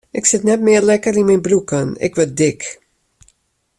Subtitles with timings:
[0.17, 2.61] Ik sit net mear lekker yn myn broeken, ik wurd dik.